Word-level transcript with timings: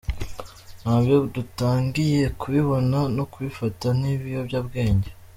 Na 0.83 0.95
byo 1.03 1.17
dutangiye 1.35 2.21
kubibona 2.39 2.99
no 3.15 3.23
kubifata 3.31 3.87
nk’ibiyobyabwenge. 3.97 5.09